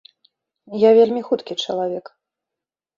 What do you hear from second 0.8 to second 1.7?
Я вельмі хуткі